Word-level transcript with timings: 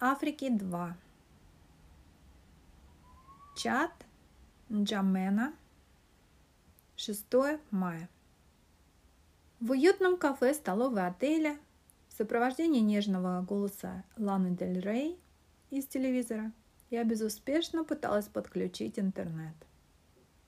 моей 0.00 0.12
Африке 0.12 0.50
2. 0.50 0.96
Чат 3.56 3.92
Джамена. 4.70 5.52
6 6.96 7.26
мая. 7.70 8.08
В 9.60 9.70
уютном 9.70 10.16
кафе 10.16 10.54
столовой 10.54 11.06
отеля 11.06 11.56
в 12.08 12.16
сопровождении 12.16 12.80
нежного 12.80 13.42
голоса 13.42 14.04
Ланы 14.16 14.50
Дель 14.50 14.80
Рей 14.80 15.18
из 15.70 15.86
телевизора 15.86 16.52
я 16.90 17.04
безуспешно 17.04 17.84
пыталась 17.84 18.26
подключить 18.26 18.98
интернет. 18.98 19.54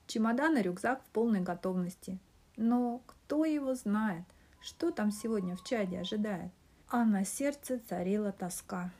Чемодан 0.07 0.57
и 0.57 0.61
рюкзак 0.61 1.03
в 1.03 1.09
полной 1.11 1.41
готовности. 1.41 2.19
Но 2.57 3.01
кто 3.05 3.45
его 3.45 3.75
знает, 3.75 4.23
что 4.61 4.91
там 4.91 5.11
сегодня 5.11 5.55
в 5.55 5.63
чаде 5.63 5.99
ожидает? 5.99 6.51
А 6.89 7.05
на 7.05 7.23
сердце 7.23 7.79
царила 7.79 8.33
тоска. 8.33 8.91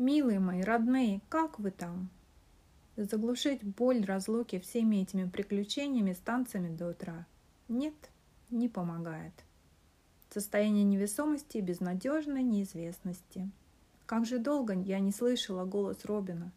Милые 0.00 0.40
мои, 0.40 0.62
родные, 0.62 1.20
как 1.28 1.58
вы 1.58 1.70
там? 1.70 2.08
Заглушить 2.96 3.62
боль 3.62 4.02
разлуки 4.02 4.58
всеми 4.58 5.02
этими 5.02 5.28
приключениями 5.28 6.14
с 6.14 6.16
танцами 6.16 6.74
до 6.74 6.88
утра? 6.88 7.26
Нет, 7.68 7.92
не 8.48 8.70
помогает. 8.70 9.34
Состояние 10.30 10.84
невесомости 10.84 11.58
и 11.58 11.60
безнадежной 11.60 12.42
неизвестности. 12.42 13.50
Как 14.06 14.24
же 14.24 14.38
долго 14.38 14.72
я 14.72 15.00
не 15.00 15.12
слышала 15.12 15.66
голос 15.66 16.06
Робина. 16.06 16.50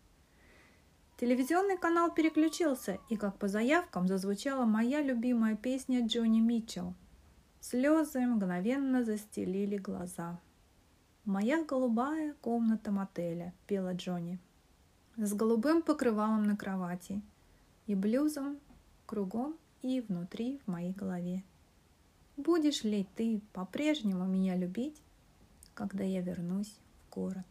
Телевизионный 1.17 1.78
канал 1.78 2.13
переключился, 2.13 2.97
и 3.09 3.17
как 3.17 3.38
по 3.39 3.50
заявкам 3.50 4.07
зазвучала 4.07 4.63
моя 4.63 5.02
любимая 5.02 5.57
песня 5.57 6.07
Джонни 6.07 6.39
Митчелл. 6.39 6.94
Слезы 7.59 8.22
мгновенно 8.22 9.03
застелили 9.03 9.75
глаза. 9.75 10.39
«Моя 11.25 11.63
голубая 11.63 12.33
комната 12.41 12.91
мотеля»,– 12.91 13.53
пела 13.67 13.93
Джонни. 13.93 14.39
С 15.16 15.33
голубым 15.33 15.81
покрывалом 15.81 16.43
на 16.43 16.57
кровати 16.57 17.21
и 17.88 17.95
блюзом 17.95 18.59
кругом 19.05 19.55
и 19.81 20.01
внутри 20.01 20.59
в 20.66 20.71
моей 20.71 20.91
голове. 20.91 21.44
Будешь 22.35 22.83
ли 22.83 23.07
ты 23.16 23.41
по-прежнему 23.53 24.25
меня 24.25 24.55
любить, 24.55 24.99
когда 25.75 26.03
я 26.03 26.21
вернусь 26.21 26.75
в 27.05 27.13
город? 27.13 27.45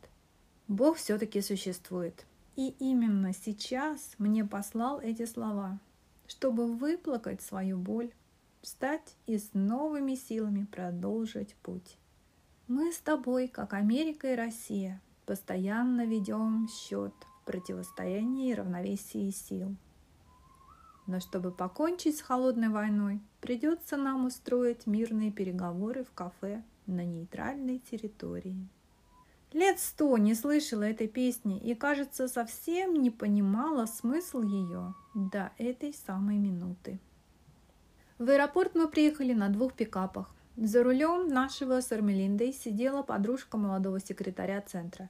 Бог 0.66 0.96
все-таки 0.96 1.40
существует. 1.40 2.26
И 2.56 2.74
именно 2.78 3.32
сейчас 3.32 4.14
мне 4.18 4.44
послал 4.44 5.00
эти 5.00 5.24
слова, 5.24 5.78
чтобы 6.26 6.66
выплакать 6.66 7.40
свою 7.40 7.78
боль, 7.78 8.10
встать 8.60 9.16
и 9.26 9.38
с 9.38 9.54
новыми 9.54 10.14
силами 10.14 10.64
продолжить 10.64 11.54
путь. 11.62 11.96
Мы 12.68 12.92
с 12.92 12.98
тобой, 12.98 13.48
как 13.48 13.74
Америка 13.74 14.32
и 14.32 14.36
Россия, 14.36 15.00
постоянно 15.26 16.06
ведем 16.06 16.68
счет 16.68 17.12
в 17.40 17.46
противостоянии 17.46 18.50
и 18.50 18.54
равновесии 18.54 19.30
сил. 19.30 19.74
Но 21.06 21.18
чтобы 21.18 21.50
покончить 21.50 22.18
с 22.18 22.22
холодной 22.22 22.68
войной, 22.68 23.20
придется 23.40 23.96
нам 23.96 24.26
устроить 24.26 24.86
мирные 24.86 25.32
переговоры 25.32 26.04
в 26.04 26.12
кафе 26.12 26.62
на 26.86 27.04
нейтральной 27.04 27.78
территории. 27.78 28.68
Лет 29.52 29.80
сто 29.80 30.16
не 30.16 30.34
слышала 30.34 30.84
этой 30.84 31.08
песни 31.08 31.58
и, 31.58 31.74
кажется, 31.74 32.28
совсем 32.28 32.94
не 32.94 33.10
понимала 33.10 33.86
смысл 33.86 34.40
ее 34.40 34.94
до 35.14 35.52
этой 35.58 35.92
самой 35.92 36.38
минуты. 36.38 37.00
В 38.18 38.30
аэропорт 38.30 38.74
мы 38.74 38.88
приехали 38.88 39.34
на 39.34 39.48
двух 39.48 39.74
пикапах. 39.74 40.32
За 40.56 40.82
рулем 40.82 41.28
нашего 41.28 41.80
с 41.80 41.90
Армелиндой 41.92 42.52
сидела 42.52 43.02
подружка 43.02 43.56
молодого 43.56 44.00
секретаря 44.00 44.60
центра. 44.60 45.08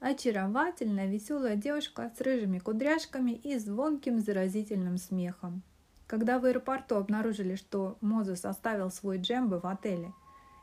Очаровательная, 0.00 1.06
веселая 1.06 1.56
девушка 1.56 2.10
с 2.16 2.20
рыжими 2.22 2.58
кудряшками 2.58 3.32
и 3.32 3.58
звонким 3.58 4.20
заразительным 4.20 4.96
смехом. 4.96 5.62
Когда 6.06 6.38
в 6.38 6.46
аэропорту 6.46 6.96
обнаружили, 6.96 7.56
что 7.56 7.98
Мозес 8.00 8.46
оставил 8.46 8.90
свой 8.90 9.18
джембы 9.18 9.60
в 9.60 9.66
отеле, 9.66 10.14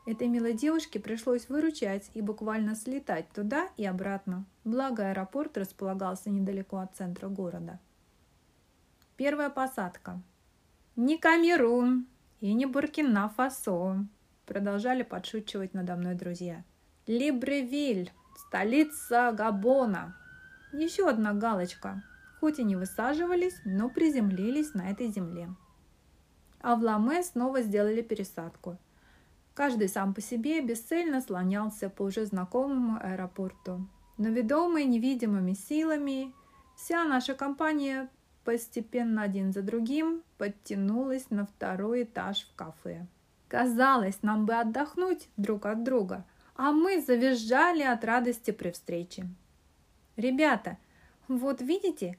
этой 0.04 0.26
милой 0.26 0.54
девушке 0.54 0.98
пришлось 0.98 1.48
выручать 1.48 2.10
и 2.14 2.20
буквально 2.20 2.74
слетать 2.74 3.28
туда 3.30 3.68
и 3.76 3.86
обратно, 3.86 4.44
благо 4.64 5.10
аэропорт 5.10 5.56
располагался 5.56 6.28
недалеко 6.28 6.78
от 6.78 6.96
центра 6.96 7.28
города. 7.28 7.78
Первая 9.16 9.50
посадка. 9.50 10.20
Не 10.96 11.18
Камерун, 11.18 12.06
и 12.40 12.54
не 12.54 12.66
Буркина-Фасо, 12.66 14.06
продолжали 14.46 15.02
подшучивать 15.02 15.74
надо 15.74 15.96
мной 15.96 16.14
друзья. 16.14 16.64
Либревиль, 17.06 18.12
столица 18.36 19.32
Габона. 19.32 20.16
Еще 20.72 21.08
одна 21.08 21.32
галочка. 21.32 22.02
Хоть 22.40 22.58
и 22.58 22.64
не 22.64 22.76
высаживались, 22.76 23.60
но 23.64 23.88
приземлились 23.88 24.74
на 24.74 24.90
этой 24.90 25.08
земле. 25.08 25.48
А 26.60 26.76
в 26.76 26.82
Ламе 26.82 27.22
снова 27.22 27.62
сделали 27.62 28.02
пересадку. 28.02 28.78
Каждый 29.54 29.88
сам 29.88 30.14
по 30.14 30.20
себе 30.20 30.60
бесцельно 30.60 31.20
слонялся 31.20 31.90
по 31.90 32.02
уже 32.02 32.26
знакомому 32.26 33.00
аэропорту. 33.02 33.88
Но 34.16 34.28
ведомые 34.28 34.86
невидимыми 34.86 35.54
силами, 35.54 36.32
вся 36.76 37.04
наша 37.04 37.34
компания 37.34 38.08
постепенно 38.48 39.24
один 39.24 39.52
за 39.52 39.60
другим 39.60 40.22
подтянулась 40.38 41.28
на 41.28 41.44
второй 41.44 42.04
этаж 42.04 42.48
в 42.48 42.56
кафе. 42.56 43.06
Казалось, 43.46 44.22
нам 44.22 44.46
бы 44.46 44.54
отдохнуть 44.54 45.28
друг 45.36 45.66
от 45.66 45.84
друга, 45.84 46.24
а 46.56 46.72
мы 46.72 47.02
завизжали 47.02 47.82
от 47.82 48.04
радости 48.04 48.50
при 48.50 48.70
встрече. 48.70 49.28
«Ребята, 50.16 50.78
вот 51.28 51.60
видите, 51.60 52.16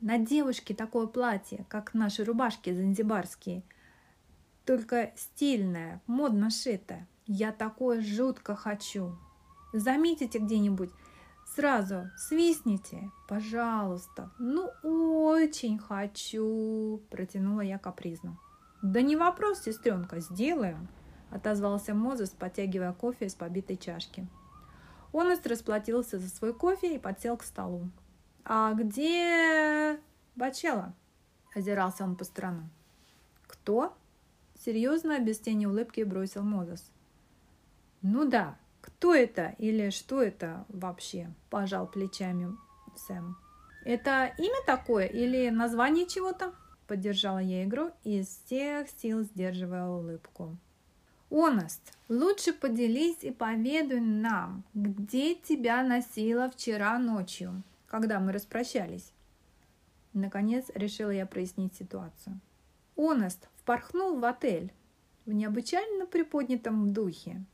на 0.00 0.16
девушке 0.16 0.72
такое 0.72 1.06
платье, 1.06 1.66
как 1.68 1.92
наши 1.92 2.24
рубашки 2.24 2.72
занзибарские, 2.72 3.62
только 4.64 5.12
стильное, 5.16 6.00
модно 6.06 6.48
шитое. 6.48 7.06
Я 7.26 7.52
такое 7.52 8.00
жутко 8.00 8.56
хочу. 8.56 9.18
Заметите 9.74 10.38
где-нибудь, 10.38 10.92
Сразу 11.54 12.10
свистните, 12.16 13.10
пожалуйста. 13.26 14.30
Ну, 14.38 14.70
очень 14.82 15.78
хочу, 15.78 17.02
протянула 17.10 17.62
я 17.62 17.78
капризно. 17.78 18.38
Да 18.82 19.02
не 19.02 19.16
вопрос, 19.16 19.62
сестренка, 19.62 20.20
сделаем, 20.20 20.88
отозвался 21.30 21.94
Мозес, 21.94 22.30
потягивая 22.30 22.92
кофе 22.92 23.26
из 23.26 23.34
побитой 23.34 23.76
чашки. 23.76 24.28
Он 25.12 25.36
расплатился 25.44 26.18
за 26.18 26.28
свой 26.28 26.54
кофе 26.54 26.94
и 26.94 26.98
подсел 26.98 27.36
к 27.36 27.42
столу. 27.42 27.90
«А 28.44 28.72
где 28.74 29.98
Бачела?»– 30.36 30.94
озирался 31.54 32.04
он 32.04 32.14
по 32.14 32.24
сторонам. 32.24 32.70
«Кто?»– 33.46 33.96
серьезно, 34.54 35.18
без 35.18 35.38
тени 35.40 35.66
улыбки 35.66 36.02
бросил 36.02 36.42
Мозес. 36.42 36.90
«Ну 38.02 38.28
да, 38.28 38.56
«Кто 38.80 39.14
это 39.14 39.54
или 39.58 39.90
что 39.90 40.22
это 40.22 40.64
вообще?»– 40.68 41.30
пожал 41.50 41.86
плечами 41.86 42.56
Сэм. 42.96 43.36
«Это 43.84 44.32
имя 44.38 44.64
такое 44.66 45.06
или 45.06 45.50
название 45.50 46.06
чего-то?»– 46.06 46.52
поддержала 46.86 47.38
я 47.38 47.64
игру, 47.64 47.90
из 48.04 48.26
всех 48.26 48.88
сил 49.00 49.22
сдерживая 49.22 49.86
улыбку. 49.86 50.56
«Оност, 51.30 51.98
лучше 52.08 52.52
поделись 52.52 53.22
и 53.22 53.30
поведай 53.30 54.00
нам, 54.00 54.64
где 54.74 55.34
тебя 55.34 55.82
носила 55.82 56.50
вчера 56.50 56.98
ночью, 56.98 57.62
когда 57.86 58.18
мы 58.20 58.32
распрощались?» 58.32 59.12
Наконец 60.14 60.66
решила 60.74 61.10
я 61.10 61.26
прояснить 61.26 61.74
ситуацию. 61.74 62.40
Оност 62.96 63.48
впорхнул 63.56 64.18
в 64.18 64.24
отель 64.24 64.72
в 65.26 65.32
необычайно 65.32 66.06
приподнятом 66.06 66.92
духе, 66.92 67.44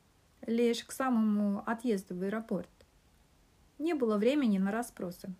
лишь 0.47 0.85
к 0.85 0.93
самому 0.93 1.63
отъезду 1.67 2.17
в 2.17 2.23
аэропорт. 2.23 2.69
Не 3.79 3.95
было 3.95 4.17
времени 4.17 4.59
на 4.59 4.71
расспросы. 4.71 5.35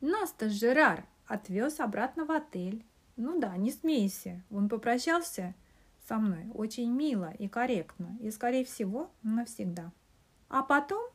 Нас-то 0.00 0.48
Жерар 0.48 1.06
отвез 1.26 1.80
обратно 1.80 2.24
в 2.24 2.30
отель. 2.30 2.84
Ну 3.16 3.38
да, 3.38 3.56
не 3.56 3.70
смейся, 3.70 4.42
он 4.50 4.68
попрощался 4.68 5.54
со 6.08 6.16
мной 6.16 6.50
очень 6.54 6.90
мило 6.90 7.32
и 7.38 7.48
корректно, 7.48 8.16
и, 8.20 8.30
скорее 8.30 8.64
всего, 8.64 9.10
навсегда. 9.22 9.92
А 10.48 10.62
потом 10.62 11.08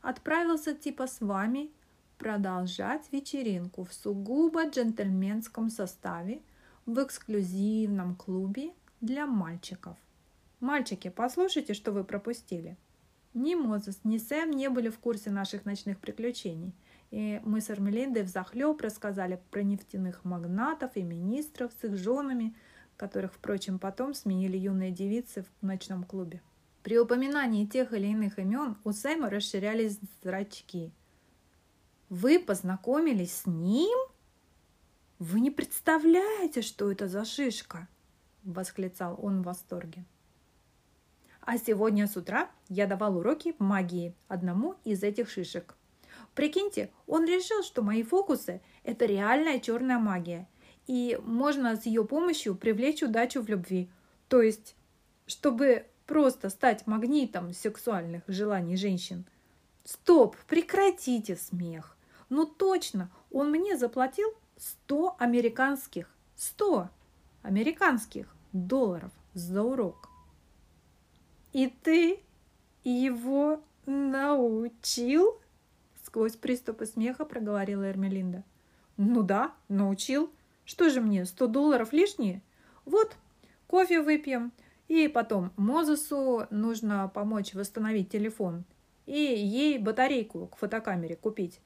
отправился 0.00 0.74
типа 0.74 1.06
с 1.06 1.20
вами 1.20 1.70
продолжать 2.16 3.12
вечеринку 3.12 3.84
в 3.84 3.92
сугубо 3.92 4.66
джентльменском 4.66 5.68
составе 5.68 6.40
в 6.86 7.02
эксклюзивном 7.02 8.16
клубе 8.16 8.72
для 9.00 9.26
мальчиков. 9.26 9.96
«Мальчики, 10.60 11.08
послушайте, 11.08 11.74
что 11.74 11.92
вы 11.92 12.04
пропустили». 12.04 12.76
Ни 13.34 13.54
Мозес, 13.54 14.00
ни 14.04 14.18
Сэм 14.18 14.50
не 14.50 14.68
были 14.68 14.88
в 14.88 14.98
курсе 14.98 15.30
наших 15.30 15.64
ночных 15.64 16.00
приключений, 16.00 16.74
и 17.10 17.40
мы 17.44 17.60
с 17.60 17.70
Армелиндой 17.70 18.22
взахлеб 18.22 18.80
рассказали 18.80 19.40
про 19.50 19.62
нефтяных 19.62 20.24
магнатов 20.24 20.96
и 20.96 21.02
министров 21.02 21.72
с 21.80 21.84
их 21.84 21.96
женами, 21.96 22.56
которых, 22.96 23.34
впрочем, 23.34 23.78
потом 23.78 24.14
сменили 24.14 24.56
юные 24.56 24.90
девицы 24.90 25.44
в 25.44 25.66
ночном 25.66 26.04
клубе. 26.04 26.42
При 26.82 26.98
упоминании 26.98 27.66
тех 27.66 27.92
или 27.92 28.06
иных 28.06 28.38
имен 28.38 28.76
у 28.82 28.92
Сэма 28.92 29.30
расширялись 29.30 30.00
зрачки. 30.22 30.92
«Вы 32.08 32.38
познакомились 32.38 33.42
с 33.42 33.46
ним? 33.46 33.98
Вы 35.18 35.40
не 35.40 35.50
представляете, 35.50 36.62
что 36.62 36.90
это 36.90 37.06
за 37.06 37.24
шишка!»– 37.24 37.88
восклицал 38.42 39.18
он 39.22 39.42
в 39.42 39.44
восторге. 39.44 40.04
А 41.50 41.56
сегодня 41.56 42.06
с 42.06 42.14
утра 42.14 42.50
я 42.68 42.86
давал 42.86 43.16
уроки 43.16 43.54
магии 43.58 44.14
одному 44.28 44.74
из 44.84 45.02
этих 45.02 45.30
шишек. 45.30 45.76
Прикиньте, 46.34 46.90
он 47.06 47.24
решил, 47.24 47.62
что 47.62 47.80
мои 47.80 48.02
фокусы– 48.02 48.60
это 48.84 49.06
реальная 49.06 49.58
черная 49.58 49.98
магия, 49.98 50.46
и 50.86 51.18
можно 51.24 51.74
с 51.74 51.86
ее 51.86 52.04
помощью 52.04 52.54
привлечь 52.54 53.02
удачу 53.02 53.40
в 53.40 53.48
любви. 53.48 53.88
То 54.28 54.42
есть, 54.42 54.76
чтобы 55.26 55.86
просто 56.04 56.50
стать 56.50 56.86
магнитом 56.86 57.54
сексуальных 57.54 58.24
желаний 58.26 58.76
женщин. 58.76 59.24
Стоп, 59.84 60.36
прекратите 60.48 61.34
смех. 61.34 61.96
Ну 62.28 62.44
точно, 62.44 63.10
он 63.30 63.50
мне 63.50 63.78
заплатил 63.78 64.34
100 64.58 65.16
американских, 65.18 66.14
100 66.36 66.90
американских 67.40 68.36
долларов 68.52 69.12
за 69.32 69.62
урок. 69.62 70.07
И 71.52 71.68
ты 71.82 72.20
его 72.84 73.62
научил? 73.86 75.40
Сквозь 76.04 76.36
приступы 76.36 76.86
смеха 76.86 77.24
проговорила 77.24 77.88
Эрмелинда. 77.90 78.44
Ну 78.96 79.22
да, 79.22 79.52
научил. 79.68 80.30
Что 80.64 80.90
же 80.90 81.00
мне, 81.00 81.24
100 81.24 81.46
долларов 81.46 81.92
лишние? 81.92 82.42
Вот, 82.84 83.16
кофе 83.66 84.00
выпьем, 84.00 84.52
и 84.88 85.08
потом 85.08 85.52
Мозесу 85.56 86.46
нужно 86.50 87.08
помочь 87.08 87.54
восстановить 87.54 88.10
телефон 88.10 88.64
и 89.06 89.18
ей 89.18 89.78
батарейку 89.78 90.48
к 90.48 90.56
фотокамере 90.56 91.16
купить. 91.16 91.60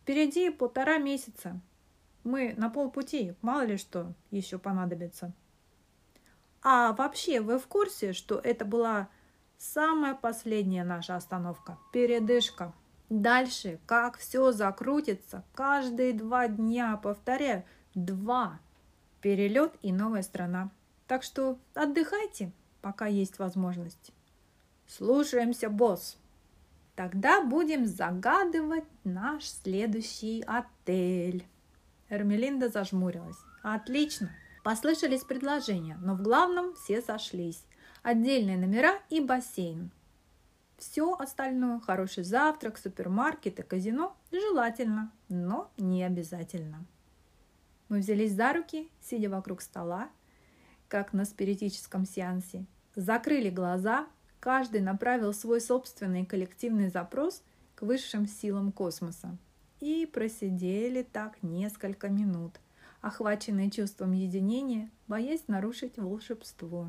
Впереди 0.00 0.50
полтора 0.50 0.96
месяца. 0.98 1.60
Мы 2.24 2.54
на 2.56 2.70
полпути, 2.70 3.34
мало 3.42 3.66
ли 3.66 3.76
что 3.76 4.14
еще 4.30 4.58
понадобится. 4.58 5.32
А 6.62 6.92
вообще, 6.92 7.40
вы 7.40 7.58
в 7.58 7.66
курсе, 7.66 8.12
что 8.12 8.38
это 8.38 8.64
была 8.64 9.08
самая 9.58 10.14
последняя 10.14 10.84
наша 10.84 11.16
остановка? 11.16 11.78
Передышка. 11.92 12.72
Дальше, 13.10 13.78
как 13.86 14.18
все 14.18 14.52
закрутится, 14.52 15.44
каждые 15.54 16.12
два 16.12 16.48
дня, 16.48 16.96
повторяю, 16.96 17.64
два. 17.94 18.60
Перелет 19.20 19.74
и 19.82 19.92
новая 19.92 20.22
страна. 20.22 20.70
Так 21.06 21.22
что 21.22 21.58
отдыхайте, 21.74 22.52
пока 22.82 23.06
есть 23.06 23.38
возможность. 23.38 24.12
Слушаемся, 24.86 25.68
босс. 25.68 26.18
Тогда 26.94 27.42
будем 27.42 27.86
загадывать 27.86 28.84
наш 29.04 29.44
следующий 29.44 30.42
отель. 30.46 31.46
Эрмелинда 32.08 32.68
зажмурилась. 32.68 33.38
Отлично. 33.62 34.30
Послышались 34.64 35.24
предложения, 35.24 35.96
но 36.02 36.14
в 36.14 36.22
главном 36.22 36.74
все 36.74 37.00
сошлись. 37.00 37.64
Отдельные 38.10 38.56
номера 38.56 38.94
и 39.10 39.20
бассейн. 39.20 39.90
Все 40.78 41.14
остальное, 41.18 41.78
хороший 41.78 42.24
завтрак, 42.24 42.78
супермаркет 42.78 43.60
и 43.60 43.62
казино, 43.62 44.16
желательно, 44.32 45.12
но 45.28 45.70
не 45.76 46.02
обязательно. 46.02 46.86
Мы 47.90 47.98
взялись 47.98 48.32
за 48.32 48.54
руки, 48.54 48.88
сидя 49.02 49.28
вокруг 49.28 49.60
стола, 49.60 50.08
как 50.88 51.12
на 51.12 51.26
спиритическом 51.26 52.06
сеансе. 52.06 52.64
Закрыли 52.94 53.50
глаза, 53.50 54.06
каждый 54.40 54.80
направил 54.80 55.34
свой 55.34 55.60
собственный 55.60 56.24
коллективный 56.24 56.88
запрос 56.88 57.42
к 57.74 57.82
высшим 57.82 58.26
силам 58.26 58.72
космоса. 58.72 59.36
И 59.80 60.06
просидели 60.06 61.02
так 61.02 61.42
несколько 61.42 62.08
минут, 62.08 62.58
охваченные 63.02 63.70
чувством 63.70 64.12
единения, 64.12 64.90
боясь 65.08 65.46
нарушить 65.46 65.98
волшебство. 65.98 66.88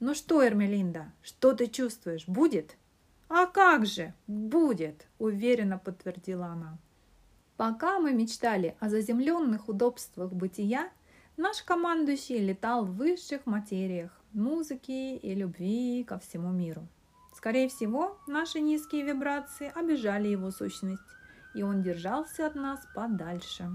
«Ну 0.00 0.14
что, 0.14 0.46
Эрмелинда, 0.46 1.12
что 1.22 1.54
ты 1.54 1.66
чувствуешь? 1.66 2.26
Будет?» 2.26 2.76
«А 3.28 3.46
как 3.46 3.86
же? 3.86 4.12
Будет!»– 4.26 5.06
уверенно 5.18 5.78
подтвердила 5.78 6.46
она. 6.46 6.78
Пока 7.56 8.00
мы 8.00 8.12
мечтали 8.12 8.76
о 8.80 8.88
заземленных 8.88 9.68
удобствах 9.68 10.32
бытия, 10.32 10.90
Наш 11.40 11.62
командующий 11.62 12.38
летал 12.38 12.84
в 12.84 12.96
высших 12.96 13.46
материях 13.46 14.10
музыки 14.34 15.16
и 15.16 15.34
любви 15.34 16.04
ко 16.04 16.18
всему 16.18 16.50
миру. 16.50 16.86
Скорее 17.34 17.70
всего, 17.70 18.18
наши 18.26 18.60
низкие 18.60 19.04
вибрации 19.04 19.72
обижали 19.74 20.28
его 20.28 20.50
сущность, 20.50 21.00
и 21.54 21.62
он 21.62 21.80
держался 21.80 22.46
от 22.46 22.56
нас 22.56 22.80
подальше. 22.94 23.70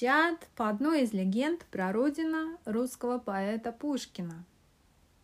Чад 0.00 0.46
по 0.54 0.68
одной 0.68 1.02
из 1.02 1.12
легенд 1.12 1.66
прародина 1.72 2.56
русского 2.64 3.18
поэта 3.18 3.72
Пушкина. 3.72 4.44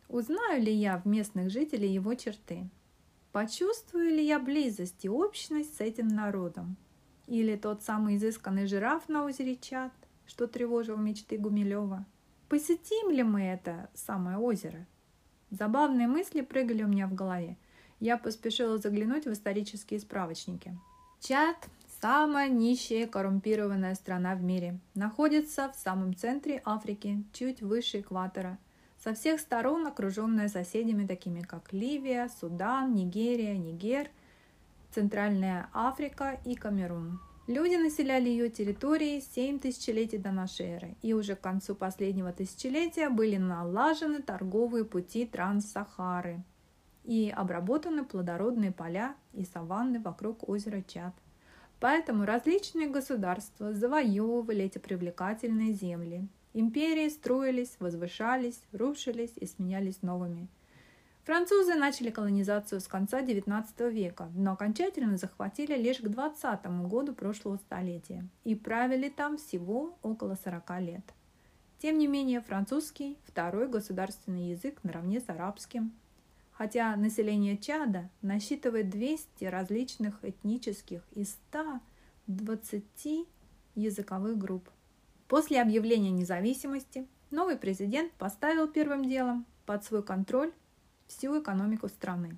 Узнаю 0.09 0.61
ли 0.61 0.73
я 0.73 0.97
в 0.97 1.07
местных 1.07 1.49
жителей 1.49 1.87
его 1.93 2.13
черты? 2.15 2.67
Почувствую 3.31 4.09
ли 4.09 4.27
я 4.27 4.37
близость 4.37 5.05
и 5.05 5.09
общность 5.09 5.77
с 5.77 5.79
этим 5.79 6.09
народом? 6.09 6.75
Или 7.25 7.55
тот 7.55 7.83
самый 7.83 8.17
изысканный 8.17 8.67
жираф 8.67 9.07
на 9.07 9.23
озере 9.23 9.55
Чад, 9.55 9.93
что 10.27 10.45
тревожил 10.45 10.97
мечты 10.97 11.37
Гумилева? 11.37 12.05
Посетим 12.49 13.11
ли 13.11 13.23
мы 13.23 13.43
это 13.43 13.89
самое 13.93 14.37
озеро? 14.37 14.85
Забавные 15.51 16.09
мысли 16.09 16.41
прыгали 16.41 16.83
у 16.83 16.89
меня 16.89 17.07
в 17.07 17.13
голове. 17.13 17.55
Я 18.01 18.17
поспешила 18.17 18.77
заглянуть 18.77 19.23
в 19.23 19.31
исторические 19.31 20.01
справочники. 20.01 20.77
Чад 21.21 21.55
Самая 22.07 22.49
нищая 22.49 23.07
коррумпированная 23.07 23.95
страна 23.95 24.35
в 24.35 24.43
мире. 24.43 24.79
Находится 24.93 25.71
в 25.71 25.75
самом 25.75 26.15
центре 26.15 26.61
Африки, 26.63 27.23
чуть 27.33 27.63
выше 27.63 28.01
экватора. 28.01 28.59
Со 29.03 29.15
всех 29.15 29.39
сторон 29.39 29.87
окруженная 29.87 30.47
соседями, 30.47 31.07
такими 31.07 31.41
как 31.41 31.73
Ливия, 31.73 32.29
Судан, 32.39 32.93
Нигерия, 32.93 33.57
Нигер, 33.57 34.11
Центральная 34.91 35.67
Африка 35.73 36.39
и 36.45 36.53
Камерун. 36.53 37.19
Люди 37.47 37.73
населяли 37.73 38.29
ее 38.29 38.51
территории 38.51 39.19
7 39.19 39.57
тысячелетий 39.57 40.19
до 40.19 40.29
нашей 40.29 40.67
эры, 40.67 40.97
и 41.01 41.13
уже 41.13 41.35
к 41.35 41.41
концу 41.41 41.73
последнего 41.73 42.31
тысячелетия 42.31 43.09
были 43.09 43.37
налажены 43.37 44.21
торговые 44.21 44.85
пути 44.85 45.25
Транс-Сахары 45.25 46.43
и 47.03 47.33
обработаны 47.35 48.05
плодородные 48.05 48.71
поля 48.71 49.15
и 49.33 49.43
саванны 49.43 49.99
вокруг 49.99 50.47
озера 50.47 50.83
Чад. 50.83 51.15
Поэтому 51.85 52.25
различные 52.25 52.89
государства 52.89 53.71
завоевывали 53.71 54.63
эти 54.65 54.79
привлекательные 54.79 55.71
земли. 55.71 56.27
Империи 56.55 57.07
строились, 57.09 57.75
возвышались, 57.77 58.59
рушились 58.71 59.33
и 59.35 59.45
сменялись 59.45 60.01
новыми. 60.01 60.47
Французы 61.25 61.75
начали 61.75 62.09
колонизацию 62.09 62.81
с 62.81 62.87
конца 62.87 63.21
XIX 63.21 63.91
века, 63.91 64.31
но 64.33 64.53
окончательно 64.53 65.17
захватили 65.17 65.75
лишь 65.77 65.99
к 65.99 66.09
20 66.09 66.65
году 66.87 67.13
прошлого 67.13 67.57
столетия 67.57 68.25
и 68.43 68.55
правили 68.55 69.09
там 69.09 69.37
всего 69.37 69.95
около 70.01 70.39
40 70.43 70.81
лет. 70.81 71.13
Тем 71.77 71.99
не 71.99 72.07
менее, 72.07 72.41
французский– 72.41 73.19
второй 73.27 73.67
государственный 73.67 74.49
язык 74.49 74.79
наравне 74.81 75.19
с 75.19 75.29
арабским– 75.29 75.93
хотя 76.57 76.95
население 76.95 77.57
Чада 77.57 78.09
насчитывает 78.21 78.89
200 78.89 79.45
различных 79.45 80.23
этнических 80.23 81.01
и 81.11 81.25
120 81.25 83.27
языковых 83.75 84.37
групп. 84.37 84.69
После 85.27 85.61
объявления 85.61 86.11
независимости 86.11 87.07
новый 87.29 87.57
президент 87.57 88.13
поставил 88.13 88.67
первым 88.67 89.05
делом 89.05 89.45
под 89.65 89.83
свой 89.83 90.03
контроль 90.03 90.53
всю 91.07 91.41
экономику 91.41 91.89
страны. 91.89 92.37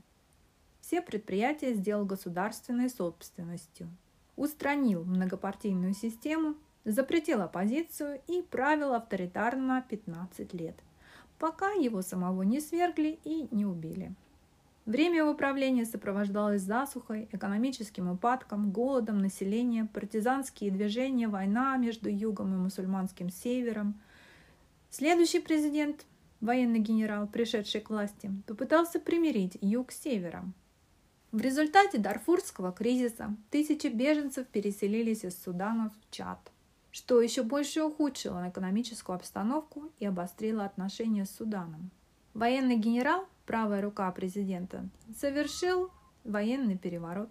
Все 0.81 1.01
предприятия 1.01 1.73
сделал 1.73 2.05
государственной 2.05 2.89
собственностью. 2.89 3.89
устранил 4.35 5.03
многопартийную 5.03 5.95
систему, 5.95 6.55
запретил 6.85 7.41
оппозицию 7.41 8.21
и 8.27 8.43
правил 8.43 8.93
авторитарно 8.93 9.83
15 9.89 10.53
лет, 10.53 10.75
пока 11.39 11.71
его 11.71 12.01
самого 12.01 12.43
не 12.43 12.59
свергли 12.59 13.19
и 13.23 13.47
не 13.51 13.65
убили. 13.65 14.13
Время 14.87 15.17
его 15.17 15.33
правления 15.33 15.85
сопровождалось 15.85 16.61
засухой, 16.61 17.27
экономическим 17.33 18.09
упадком, 18.09 18.71
голодом 18.71 19.17
населения, 19.19 19.83
партизанские 19.83 20.71
движения, 20.71 21.27
война 21.27 21.75
между 21.75 22.09
югом 22.09 22.53
и 22.53 22.57
мусульманским 22.57 23.29
севером. 23.29 23.99
Следующий 24.89 25.41
президент, 25.41 26.05
военный 26.39 26.79
генерал, 26.79 27.27
пришедший 27.27 27.81
к 27.81 27.89
власти, 27.89 28.31
попытался 28.47 29.01
примирить 29.01 29.57
юг 29.59 29.91
с 29.91 30.01
севером. 30.01 30.53
В 31.33 31.41
результате 31.41 31.97
Дарфурского 31.97 32.71
кризиса 32.71 33.35
тысячи 33.51 33.87
беженцев 33.87 34.47
переселились 34.47 35.25
из 35.25 35.37
Судана 35.43 35.89
в 35.89 36.15
Чад, 36.15 36.39
что 36.97 37.21
еще 37.21 37.43
больше 37.43 37.83
ухудшило 37.83 38.49
экономическую 38.49 39.15
обстановку 39.15 39.91
и 39.99 40.05
обострило 40.07 40.65
отношения 40.65 41.25
с 41.25 41.35
Суданом. 41.35 41.91
Военный 42.33 42.75
генерал 42.75 43.27
правая 43.45 43.83
рука 43.83 44.11
президента, 44.11 44.89
совершил 45.15 45.91
военный 46.23 46.75
переворот 46.75 47.29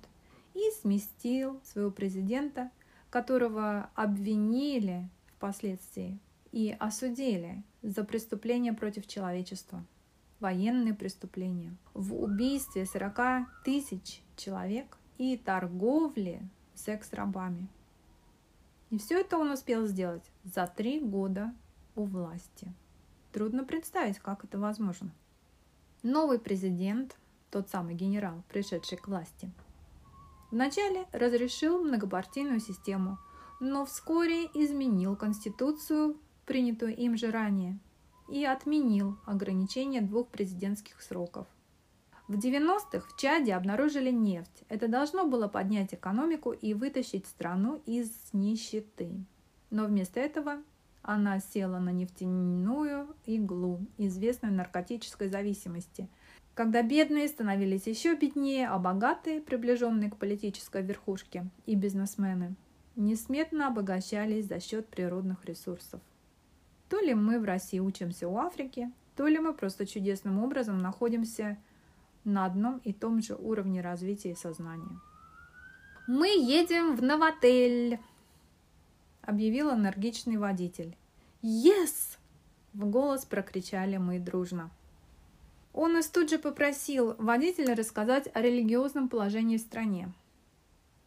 и 0.54 0.61
сместил 0.80 1.61
своего 1.64 1.90
президента, 1.90 2.70
которого 3.11 3.90
обвинили 3.96 5.08
впоследствии 5.37 6.16
и 6.52 6.76
осудили 6.78 7.64
за 7.82 8.04
преступления 8.04 8.73
против 8.73 9.08
человечества, 9.08 9.85
военные 10.38 10.94
преступления, 10.94 11.75
в 11.92 12.14
убийстве 12.14 12.87
40 12.87 13.64
тысяч 13.64 14.23
человек 14.37 14.96
и 15.18 15.37
торговле 15.37 16.40
секс-рабами. 16.76 17.66
И 18.90 18.99
все 18.99 19.21
это 19.21 19.37
он 19.37 19.50
успел 19.50 19.87
сделать 19.87 20.25
за 20.45 20.66
три 20.66 21.00
года 21.00 21.52
у 21.97 22.05
власти. 22.05 22.73
Трудно 23.33 23.64
представить, 23.64 24.19
как 24.19 24.45
это 24.45 24.59
возможно. 24.59 25.11
Новый 26.02 26.38
президент, 26.38 27.16
тот 27.50 27.69
самый 27.69 27.95
генерал, 27.95 28.43
пришедший 28.49 28.99
к 28.99 29.09
власти, 29.09 29.50
вначале 30.50 31.07
разрешил 31.12 31.83
многопартийную 31.83 32.61
систему, 32.61 33.19
но 33.59 33.85
вскоре 33.85 34.45
изменил 34.55 35.16
конституцию, 35.16 36.16
принятую 36.45 36.95
им 36.97 37.16
же 37.16 37.31
ранее, 37.31 37.78
и 38.28 38.45
отменил 38.45 39.19
ограничение 39.25 40.00
двух 40.00 40.28
президентских 40.28 41.02
сроков. 41.02 41.47
В 42.28 42.35
90-х 42.35 43.06
в 43.06 43.16
Чаде 43.16 43.54
обнаружили 43.54 44.11
нефть. 44.11 44.64
Это 44.68 44.88
должно 44.88 45.26
было 45.26 45.47
поднять 45.47 45.95
экономику 45.95 46.50
и 46.50 46.75
вытащить 46.75 47.26
страну 47.26 47.80
из 47.87 48.11
нищеты. 48.33 49.12
Но 49.71 49.87
вместо 49.87 50.18
этого 50.18 50.62
она 51.02 51.38
села 51.38 51.78
на 51.78 51.90
нефтяную 51.90 53.14
иглу, 53.26 53.80
известную 53.97 54.52
наркотической 54.52 55.28
зависимости, 55.28 56.09
когда 56.54 56.83
бедные 56.83 57.28
становились 57.28 57.87
еще 57.87 58.16
беднее, 58.16 58.68
а 58.68 58.78
богатые, 58.78 59.40
приближенные 59.40 60.11
к 60.11 60.16
политической 60.16 60.83
верхушке, 60.83 61.47
и 61.64 61.76
бизнесмены, 61.76 62.56
несметно 62.97 63.68
обогащались 63.68 64.47
за 64.47 64.59
счет 64.59 64.88
природных 64.88 65.45
ресурсов. 65.45 66.00
То 66.88 66.99
ли 66.99 67.14
мы 67.14 67.38
в 67.38 67.45
России 67.45 67.78
учимся 67.78 68.26
у 68.26 68.38
Африки, 68.38 68.90
то 69.16 69.28
ли 69.28 69.38
мы 69.38 69.52
просто 69.54 69.87
чудесным 69.87 70.42
образом 70.42 70.78
находимся 70.78 71.56
на 72.26 72.45
одном 72.45 72.78
и 72.78 72.92
том 72.92 73.23
же 73.23 73.35
уровне 73.35 73.80
развития 73.80 74.37
сознания. 74.37 75.00
«Мы 76.06 76.28
едем 76.28 76.95
в 76.95 77.02
Новотель!» 77.02 77.99
объявил 79.26 79.73
энергичный 79.73 80.37
водитель. 80.37 80.97
«Yes!»– 81.42 82.18
в 82.73 82.87
голос 82.87 83.25
прокричали 83.25 83.97
мы 83.97 84.18
дружно. 84.18 84.71
Он 85.73 85.99
и 85.99 86.02
тут 86.02 86.30
же 86.30 86.38
попросил 86.38 87.14
водителя 87.18 87.75
рассказать 87.75 88.28
о 88.33 88.40
религиозном 88.40 89.09
положении 89.09 89.59
в 89.59 89.61
стране. 89.61 90.12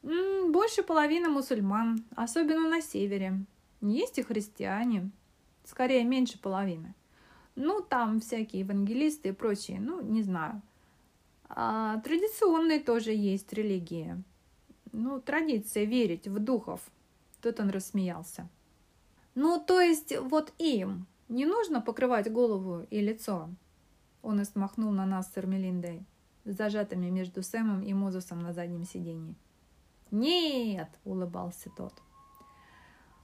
«М-м, 0.04 0.52
«Больше 0.52 0.84
половины 0.84 1.30
мусульман, 1.30 2.04
особенно 2.16 2.70
на 2.70 2.82
севере. 2.82 3.46
Есть 3.82 4.20
и 4.20 4.24
христиане. 4.24 5.10
Скорее, 5.64 6.04
меньше 6.04 6.40
половины. 6.40 6.94
Ну, 7.56 7.82
там 7.82 8.20
всякие 8.20 8.62
евангелисты 8.62 9.30
и 9.30 9.34
прочие, 9.34 9.80
ну, 9.80 10.02
не 10.02 10.24
знаю. 10.24 10.62
А 11.50 12.00
традиционные 12.00 12.80
тоже 12.80 13.12
есть 13.12 13.52
религии. 13.54 14.24
Ну, 14.92 15.20
традиция 15.20 15.84
верить 15.86 16.28
в 16.28 16.40
духов– 16.40 16.82
Тут 17.42 17.60
он 17.60 17.70
рассмеялся. 17.70 18.50
«Ну, 19.36 19.60
то 19.60 19.80
есть 19.80 20.18
вот 20.18 20.54
им 20.58 21.08
не 21.30 21.46
нужно 21.46 21.82
покрывать 21.82 22.32
голову 22.32 22.86
и 22.90 23.00
лицо?» 23.00 23.50
Он 24.22 24.44
смахнул 24.44 24.92
на 24.92 25.06
нас 25.06 25.32
с 25.32 25.38
Эрмелиндой, 25.38 26.04
зажатыми 26.44 27.10
между 27.10 27.42
Сэмом 27.42 27.82
и 27.84 27.94
Мозусом 27.94 28.42
на 28.42 28.52
заднем 28.52 28.84
сиденье. 28.84 29.36
«Нет!»– 30.12 30.90
улыбался 31.06 31.70
тот. 31.70 31.94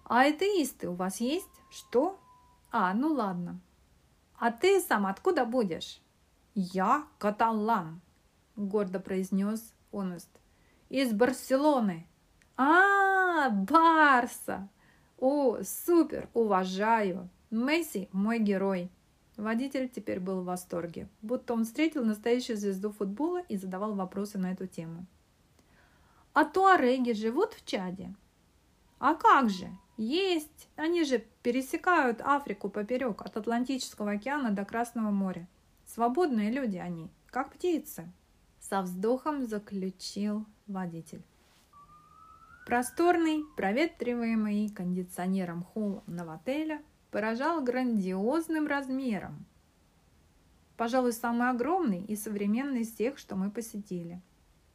«А 0.05 0.21
атеисты 0.21 0.87
у 0.87 0.93
вас 0.93 1.19
есть? 1.19 1.49
Что? 1.69 2.17
А, 2.71 2.93
ну 2.93 3.11
ладно. 3.11 3.59
А 4.37 4.51
ты 4.51 4.79
сам 4.79 5.05
откуда 5.05 5.45
будешь?» 5.45 5.99
«Я 6.53 7.05
каталан»,– 7.17 7.99
гордо 8.55 8.99
произнес 8.99 9.73
Онест. 9.91 10.29
«Из 10.89 11.13
Барселоны». 11.13 12.07
«А, 12.57 13.49
Барса! 13.49 14.69
О, 15.17 15.61
супер! 15.63 16.29
Уважаю! 16.33 17.29
Месси– 17.51 18.09
мой 18.11 18.39
герой!» 18.39 18.89
Водитель 19.37 19.89
теперь 19.89 20.21
был 20.21 20.41
в 20.41 20.45
восторге, 20.45 21.09
будто 21.21 21.53
он 21.53 21.65
встретил 21.65 22.05
настоящую 22.05 22.57
звезду 22.57 22.91
футбола 22.91 23.41
и 23.49 23.57
задавал 23.57 23.93
вопросы 23.93 24.37
на 24.37 24.53
эту 24.53 24.67
тему. 24.67 25.05
«А 26.33 26.45
туареги 26.45 27.11
живут 27.11 27.53
в 27.53 27.65
Чаде?» 27.65 28.13
«А 28.99 29.15
как 29.15 29.49
же? 29.49 29.67
Есть! 29.97 30.69
Они 30.77 31.03
же 31.03 31.25
пересекают 31.43 32.21
Африку 32.21 32.69
поперек 32.69 33.21
от 33.21 33.35
Атлантического 33.35 34.11
океана 34.11 34.51
до 34.51 34.63
Красного 34.63 35.11
моря. 35.11 35.47
Свободные 35.85 36.51
люди 36.51 36.77
они, 36.77 37.09
как 37.27 37.51
птицы!» 37.51 38.09
Со 38.69 38.81
вздохом 38.81 39.45
заключил 39.45 40.45
водитель. 40.65 41.21
Просторный, 42.65 43.43
проветриваемый 43.55 44.69
кондиционером 44.69 45.63
холл 45.63 46.03
новотеля 46.07 46.81
поражал 47.11 47.63
грандиозным 47.63 48.65
размером. 48.65 49.45
Пожалуй, 50.77 51.13
самый 51.13 51.49
огромный 51.51 52.03
и 52.03 52.15
современный 52.15 52.81
из 52.81 52.91
тех, 52.91 53.19
что 53.19 53.35
мы 53.35 53.51
посетили. 53.51 54.19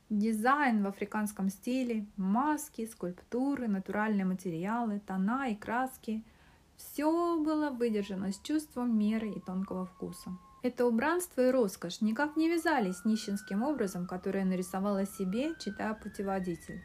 Дизайн 0.08 0.84
в 0.84 0.86
африканском 0.86 1.48
стиле, 1.48 2.06
маски, 2.16 2.86
скульптуры, 2.86 3.66
натуральные 3.66 4.24
материалы, 4.24 5.00
тона 5.00 5.48
и 5.48 5.56
краски– 5.56 6.24
все 6.80 7.36
было 7.38 7.68
выдержано 7.68 8.32
с 8.32 8.38
чувством 8.38 8.98
меры 8.98 9.30
и 9.30 9.40
тонкого 9.40 9.84
вкуса. 9.84 10.30
Это 10.62 10.86
убранство 10.86 11.40
и 11.40 11.50
роскошь 11.50 12.02
никак 12.02 12.36
не 12.36 12.48
вязались 12.48 12.98
с 12.98 13.04
нищенским 13.04 13.62
образом, 13.62 14.06
который 14.06 14.44
нарисовала 14.44 15.06
себе, 15.06 15.54
читая 15.58 15.94
путеводитель. 15.94 16.82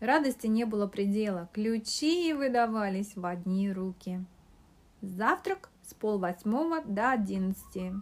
Радости 0.00 0.46
не 0.46 0.64
было 0.64 0.86
предела, 0.86 1.48
ключи 1.52 2.32
выдавались 2.32 3.14
в 3.14 3.24
одни 3.24 3.70
руки. 3.70 4.24
Завтрак 5.00 5.70
с 5.82 5.94
полвосьмого 5.94 6.82
до 6.84 7.12
одиннадцати. 7.12 7.94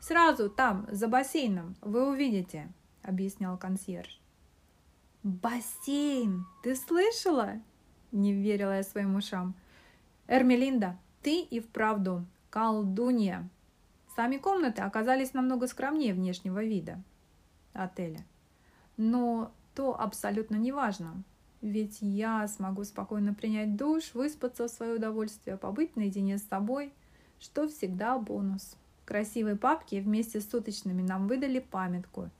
Сразу 0.00 0.50
там, 0.50 0.86
за 0.90 1.08
бассейном, 1.08 1.76
вы 1.80 2.08
увидите, 2.08 2.68
объяснял 3.02 3.56
консьерж. 3.56 4.20
«Бассейн! 5.22 6.46
Ты 6.62 6.76
слышала?» 6.76 7.60
Не 8.12 8.32
верила 8.32 8.76
я 8.76 8.82
своим 8.84 9.16
ушам. 9.16 9.56
«Эрмелинда, 10.28 10.96
ты 11.22 11.40
и 11.40 11.58
вправду 11.58 12.24
колдунья!» 12.50 13.48
Сами 14.16 14.38
комнаты 14.38 14.80
оказались 14.80 15.34
намного 15.34 15.66
скромнее 15.66 16.14
внешнего 16.14 16.64
вида 16.64 17.02
отеля. 17.74 18.24
Но 18.96 19.52
то 19.74 20.00
абсолютно 20.00 20.56
не 20.56 20.72
важно. 20.72 21.22
Ведь 21.60 21.98
я 22.00 22.48
смогу 22.48 22.84
спокойно 22.84 23.34
принять 23.34 23.76
душ, 23.76 24.14
выспаться 24.14 24.68
в 24.68 24.70
свое 24.70 24.94
удовольствие, 24.94 25.58
побыть 25.58 25.96
наедине 25.96 26.38
с 26.38 26.44
собой, 26.44 26.94
что 27.38 27.68
всегда 27.68 28.18
бонус. 28.18 28.76
В 29.02 29.04
красивой 29.04 29.56
папке 29.56 30.00
вместе 30.00 30.40
с 30.40 30.48
суточными 30.48 31.02
нам 31.02 31.28
выдали 31.28 31.58
памятку. 31.58 32.30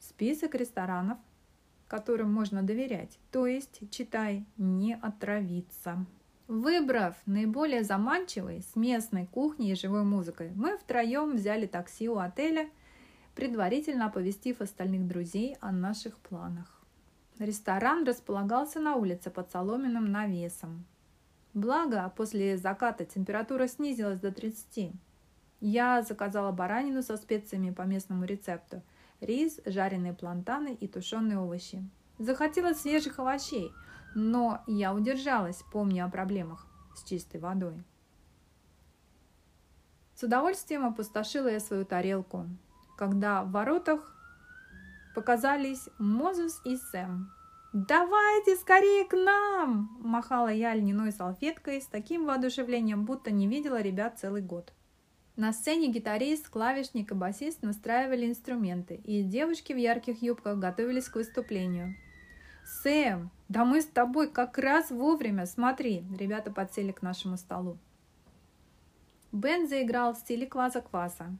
Список 0.00 0.54
ресторанов, 0.54 1.18
которым 1.88 2.32
можно 2.32 2.62
доверять. 2.62 3.18
То 3.30 3.46
есть, 3.46 3.80
читай, 3.90 4.46
не 4.56 4.94
отравиться. 4.94 6.06
Выбрав 6.48 7.14
наиболее 7.26 7.84
заманчивый 7.84 8.62
с 8.62 8.74
местной 8.74 9.26
кухней 9.26 9.72
и 9.72 9.74
живой 9.74 10.02
музыкой, 10.02 10.50
мы 10.54 10.78
втроем 10.78 11.36
взяли 11.36 11.66
такси 11.66 12.08
у 12.08 12.16
отеля, 12.16 12.70
предварительно 13.34 14.06
оповестив 14.06 14.62
остальных 14.62 15.06
друзей 15.06 15.58
о 15.60 15.72
наших 15.72 16.16
планах. 16.16 16.82
Ресторан 17.38 18.04
располагался 18.04 18.80
на 18.80 18.96
улице 18.96 19.28
под 19.28 19.52
соломенным 19.52 20.10
навесом. 20.10 20.86
Благо, 21.52 22.10
после 22.16 22.56
заката 22.56 23.04
температура 23.04 23.68
снизилась 23.68 24.18
до 24.18 24.32
30. 24.32 24.92
Я 25.60 26.00
заказала 26.00 26.50
баранину 26.50 27.02
со 27.02 27.18
специями 27.18 27.72
по 27.72 27.82
местному 27.82 28.24
рецепту, 28.24 28.80
рис, 29.20 29.60
жареные 29.66 30.14
плантаны 30.14 30.72
и 30.72 30.88
тушеные 30.88 31.38
овощи. 31.38 31.86
Захотелось 32.18 32.80
свежих 32.80 33.18
овощей, 33.18 33.70
но 34.14 34.62
я 34.66 34.94
удержалась, 34.94 35.62
помня 35.72 36.04
о 36.04 36.10
проблемах 36.10 36.66
с 36.94 37.04
чистой 37.04 37.40
водой. 37.40 37.84
С 40.14 40.22
удовольствием 40.22 40.84
опустошила 40.84 41.48
я 41.48 41.60
свою 41.60 41.84
тарелку, 41.84 42.46
когда 42.96 43.44
в 43.44 43.52
воротах 43.52 44.14
показались 45.14 45.88
Мозес 45.98 46.60
и 46.64 46.76
Сэм. 46.76 47.30
«Давайте 47.72 48.56
скорее 48.56 49.04
к 49.04 49.12
нам!»– 49.12 49.96
махала 50.00 50.48
я 50.48 50.74
льняной 50.74 51.12
салфеткой 51.12 51.82
с 51.82 51.86
таким 51.86 52.24
воодушевлением, 52.24 53.04
будто 53.04 53.30
не 53.30 53.46
видела 53.46 53.80
ребят 53.80 54.18
целый 54.18 54.42
год. 54.42 54.72
На 55.36 55.52
сцене 55.52 55.88
гитарист, 55.88 56.48
клавишник 56.48 57.12
и 57.12 57.14
басист 57.14 57.62
настраивали 57.62 58.26
инструменты, 58.26 58.96
и 58.96 59.22
девушки 59.22 59.72
в 59.72 59.76
ярких 59.76 60.20
юбках 60.20 60.58
готовились 60.58 61.08
к 61.08 61.14
выступлению. 61.14 61.94
«Сэм, 62.64 63.30
да 63.48 63.64
мы 63.64 63.80
с 63.80 63.86
тобой 63.86 64.30
как 64.30 64.58
раз 64.58 64.90
вовремя, 64.90 65.46
смотри!» 65.46 66.04
Ребята 66.18 66.50
подсели 66.50 66.92
к 66.92 67.02
нашему 67.02 67.36
столу. 67.36 67.78
Бен 69.32 69.68
заиграл 69.68 70.14
в 70.14 70.18
стиле 70.18 70.46
кваса-кваса. 70.46 71.36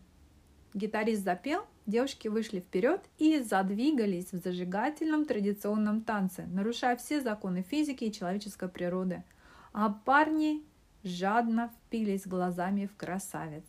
Гитарист 0.74 1.22
запел, 1.22 1.64
девушки 1.86 2.28
вышли 2.28 2.60
вперед 2.60 3.00
и 3.18 3.40
задвигались 3.40 4.32
в 4.32 4.38
зажигательном 4.38 5.24
традиционном 5.24 6.02
танце, 6.02 6.46
нарушая 6.46 6.96
все 6.96 7.20
законы 7.20 7.62
физики 7.62 8.04
и 8.04 8.12
человеческой 8.12 8.68
природы. 8.68 9.24
А 9.72 9.90
парни 9.90 10.62
жадно 11.02 11.68
впились 11.68 12.26
глазами 12.26 12.86
в 12.86 12.96
красавец. 12.96 13.64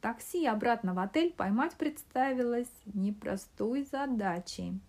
Такси 0.00 0.46
обратно 0.46 0.94
в 0.94 0.98
отель 0.98 1.32
поймать 1.32 1.74
представилось 1.74 2.70
непростой 2.86 3.82
задачей. 3.84 4.80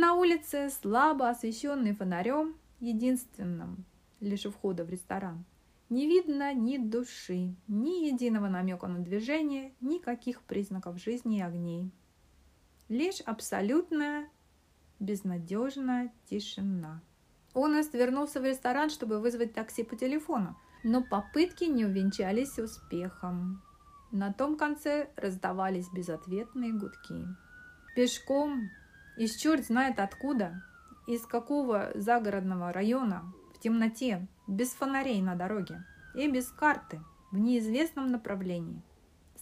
На 0.00 0.14
улице, 0.14 0.70
слабо 0.70 1.28
освещенный 1.28 1.92
фонарем, 1.92 2.54
единственным 2.78 3.84
лишь 4.20 4.46
у 4.46 4.52
входа 4.52 4.84
в 4.84 4.90
ресторан, 4.90 5.44
не 5.90 6.06
видно 6.06 6.54
ни 6.54 6.78
души, 6.78 7.56
ни 7.66 8.06
единого 8.06 8.46
намека 8.46 8.86
на 8.86 9.00
движение, 9.00 9.74
никаких 9.80 10.42
признаков 10.42 11.00
жизни 11.00 11.38
и 11.38 11.42
огней. 11.42 11.90
Лишь 12.88 13.18
абсолютная 13.22 14.28
безнадежная 15.00 16.12
тишина. 16.30 17.02
Он 17.52 17.74
вернулся 17.92 18.40
в 18.40 18.44
ресторан, 18.44 18.90
чтобы 18.90 19.18
вызвать 19.18 19.52
такси 19.52 19.82
по 19.82 19.96
телефону, 19.96 20.56
но 20.84 21.02
попытки 21.02 21.64
не 21.64 21.84
увенчались 21.84 22.56
успехом. 22.60 23.64
На 24.12 24.32
том 24.32 24.56
конце 24.56 25.10
раздавались 25.16 25.90
безответные 25.92 26.72
гудки. 26.72 27.26
Пешком, 27.96 28.70
из 29.18 29.34
черт 29.34 29.66
знает 29.66 29.98
откуда, 29.98 30.62
из 31.06 31.26
какого 31.26 31.90
загородного 31.94 32.72
района, 32.72 33.32
в 33.52 33.58
темноте, 33.58 34.26
без 34.46 34.70
фонарей 34.70 35.20
на 35.20 35.34
дороге 35.34 35.84
и 36.14 36.30
без 36.30 36.48
карты 36.48 37.00
в 37.32 37.38
неизвестном 37.38 38.10
направлении. 38.12 38.80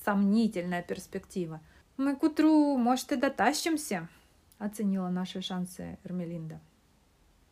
Сомнительная 0.04 0.82
перспектива. 0.82 1.60
«Мы 1.96 2.16
к 2.16 2.22
утру, 2.22 2.76
может, 2.78 3.12
и 3.12 3.16
дотащимся»,– 3.16 4.08
оценила 4.58 5.08
наши 5.08 5.42
шансы 5.42 5.98
Эрмелинда. 6.04 6.60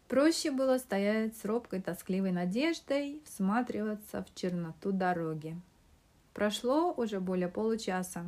Проще 0.09 0.51
было 0.51 0.79
стоять 0.79 1.37
с 1.37 1.45
робкой 1.45 1.83
тоскливой 1.83 2.33
надеждой, 2.33 3.23
всматриваться 3.25 4.23
в 4.23 4.35
черноту 4.35 4.93
дороги. 4.93 5.61
Прошло 6.33 6.93
уже 6.93 7.21
более 7.21 7.49
получаса. 7.49 8.25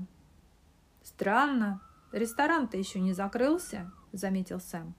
«Странно, 1.03 1.81
ресторан-то 2.17 2.77
еще 2.77 3.01
не 3.01 3.13
закрылся»,– 3.13 3.93
заметил 4.13 4.61
Сэм. 4.61 4.95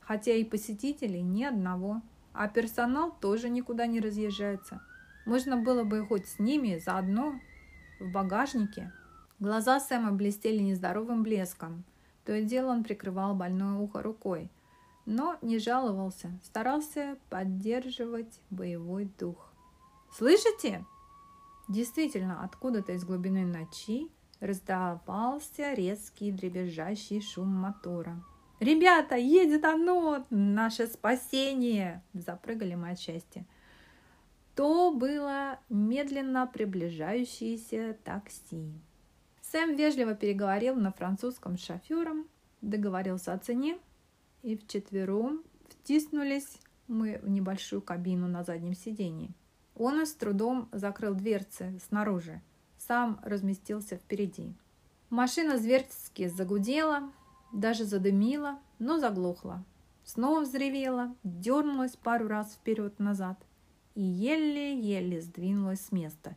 «Хотя 0.00 0.32
и 0.32 0.44
посетителей 0.44 1.22
ни 1.22 1.44
одного» 1.44 2.02
а 2.34 2.48
персонал 2.48 3.16
тоже 3.20 3.48
никуда 3.48 3.86
не 3.86 4.00
разъезжается. 4.00 4.82
Можно 5.24 5.56
было 5.56 5.84
бы 5.84 6.04
хоть 6.04 6.26
с 6.26 6.38
ними 6.38 6.78
заодно 6.84 7.40
в 8.00 8.10
багажнике. 8.10 8.92
Глаза 9.38 9.80
Сэма 9.80 10.12
блестели 10.12 10.58
нездоровым 10.58 11.22
блеском. 11.22 11.84
То 12.24 12.34
и 12.34 12.44
дело 12.44 12.72
он 12.72 12.82
прикрывал 12.82 13.34
больное 13.34 13.78
ухо 13.78 14.02
рукой, 14.02 14.50
но 15.06 15.36
не 15.42 15.58
жаловался, 15.58 16.30
старался 16.42 17.16
поддерживать 17.30 18.40
боевой 18.50 19.08
дух. 19.18 19.52
«Слышите?» 20.12 20.84
Действительно, 21.68 22.42
откуда-то 22.42 22.92
из 22.92 23.04
глубины 23.04 23.44
ночи 23.44 24.10
раздавался 24.44 25.72
резкий 25.72 26.30
дребезжащий 26.30 27.20
шум 27.20 27.48
мотора. 27.48 28.22
«Ребята, 28.60 29.16
едет 29.16 29.64
оно! 29.64 30.24
Наше 30.30 30.86
спасение!» 30.86 32.02
Запрыгали 32.12 32.74
мы 32.74 32.90
от 32.90 33.00
счастья. 33.00 33.44
То 34.54 34.92
было 34.92 35.58
медленно 35.68 36.46
приближающееся 36.46 37.96
такси. 38.04 38.72
Сэм 39.42 39.76
вежливо 39.76 40.14
переговорил 40.14 40.76
на 40.76 40.92
французском 40.92 41.58
с 41.58 41.64
шофером, 41.64 42.28
договорился 42.60 43.32
о 43.32 43.38
цене, 43.38 43.78
и 44.42 44.56
вчетвером 44.56 45.42
втиснулись 45.68 46.58
мы 46.86 47.18
в 47.22 47.28
небольшую 47.28 47.82
кабину 47.82 48.28
на 48.28 48.44
заднем 48.44 48.74
сидении. 48.74 49.34
Он 49.74 50.06
с 50.06 50.12
трудом 50.12 50.68
закрыл 50.70 51.14
дверцы 51.14 51.78
снаружи, 51.88 52.40
сам 52.86 53.20
разместился 53.22 53.96
впереди. 53.96 54.52
Машина 55.10 55.58
зверски 55.58 56.28
загудела, 56.28 57.10
даже 57.52 57.84
задымила, 57.84 58.58
но 58.78 58.98
заглохла. 58.98 59.64
Снова 60.04 60.40
взревела, 60.40 61.14
дернулась 61.22 61.96
пару 61.96 62.28
раз 62.28 62.54
вперед-назад 62.54 63.38
и 63.94 64.02
еле-еле 64.02 65.20
сдвинулась 65.20 65.80
с 65.80 65.92
места. 65.92 66.36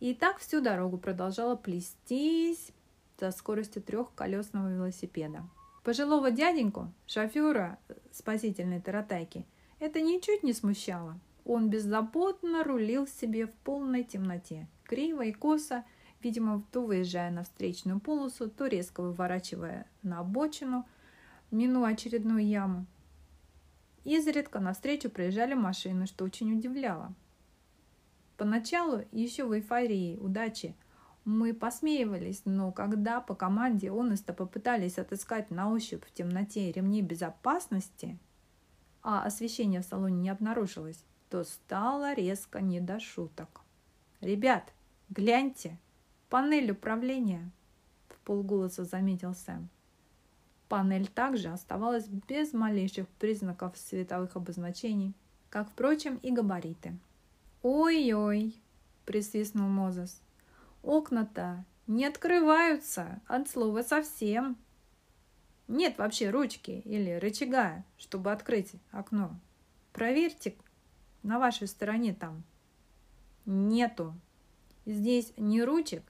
И 0.00 0.14
так 0.14 0.38
всю 0.38 0.60
дорогу 0.60 0.98
продолжала 0.98 1.54
плестись 1.54 2.72
со 3.18 3.30
скоростью 3.30 3.82
трехколесного 3.82 4.72
велосипеда. 4.72 5.44
Пожилого 5.84 6.30
дяденьку, 6.30 6.92
шофера 7.06 7.78
спасительной 8.10 8.80
таратайки, 8.80 9.46
это 9.78 10.00
ничуть 10.00 10.42
не 10.42 10.52
смущало. 10.52 11.20
Он 11.44 11.68
беззаботно 11.68 12.64
рулил 12.64 13.06
себе 13.06 13.46
в 13.46 13.52
полной 13.52 14.02
темноте, 14.02 14.66
криво 14.84 15.22
и 15.22 15.32
косо, 15.32 15.84
видимо, 16.22 16.62
то 16.72 16.84
выезжая 16.84 17.30
на 17.30 17.44
встречную 17.44 18.00
полосу, 18.00 18.48
то 18.48 18.66
резко 18.66 19.02
выворачивая 19.02 19.86
на 20.02 20.20
обочину, 20.20 20.86
минуя 21.50 21.92
очередную 21.92 22.46
яму. 22.46 22.86
Изредка 24.04 24.60
навстречу 24.60 25.10
проезжали 25.10 25.54
машины, 25.54 26.06
что 26.06 26.24
очень 26.24 26.52
удивляло. 26.56 27.14
Поначалу, 28.36 29.02
еще 29.12 29.44
в 29.44 29.54
эйфории, 29.54 30.18
удачи, 30.18 30.76
мы 31.24 31.54
посмеивались, 31.54 32.42
но 32.44 32.70
когда 32.70 33.20
по 33.20 33.34
команде 33.34 33.90
Оneста 33.90 34.34
попытались 34.34 34.98
отыскать 34.98 35.50
на 35.50 35.70
ощупь 35.70 36.04
в 36.04 36.12
темноте 36.12 36.70
ремни 36.70 37.00
безопасности, 37.00 38.18
а 39.02 39.22
освещение 39.22 39.80
в 39.80 39.86
салоне 39.86 40.20
не 40.20 40.28
обнаружилось, 40.28 41.02
то 41.30 41.44
стало 41.44 42.12
резко 42.14 42.60
не 42.60 42.80
до 42.80 43.00
шуток. 43.00 43.63
«Ребят, 44.24 44.72
гляньте!» 45.10 45.76
«Панель 46.30 46.70
управления»,– 46.70 47.50
в 48.08 48.18
полголоса 48.20 48.84
заметил 48.84 49.34
Сэм. 49.34 49.68
Панель 50.70 51.08
также 51.08 51.50
оставалась 51.50 52.06
без 52.06 52.54
малейших 52.54 53.06
признаков 53.18 53.76
световых 53.76 54.34
обозначений, 54.34 55.12
как, 55.50 55.68
впрочем, 55.68 56.16
и 56.22 56.30
габариты. 56.30 56.96
«Ой-ой!»– 57.62 58.54
присвистнул 59.04 59.68
Мозес. 59.68 60.22
«Окна-то 60.82 61.62
не 61.86 62.06
открываются 62.06 63.20
от 63.26 63.50
слова 63.50 63.82
совсем. 63.82 64.56
Нет 65.68 65.98
вообще 65.98 66.30
ручки 66.30 66.80
или 66.86 67.10
рычага, 67.10 67.84
чтобы 67.98 68.32
открыть 68.32 68.72
окно. 68.90 69.38
Проверьте 69.92 70.54
на 71.22 71.38
вашей 71.38 71.68
стороне 71.68 72.14
там. 72.14 72.42
Нету. 73.46 74.14
Здесь 74.86 75.32
ни 75.36 75.60
ручек, 75.60 76.02